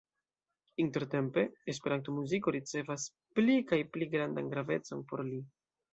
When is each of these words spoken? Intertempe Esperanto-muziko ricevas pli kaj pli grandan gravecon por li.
Intertempe 0.83 1.43
Esperanto-muziko 1.73 2.55
ricevas 2.57 3.07
pli 3.41 3.61
kaj 3.73 3.79
pli 3.95 4.09
grandan 4.15 4.51
gravecon 4.55 5.09
por 5.13 5.25
li. 5.33 5.43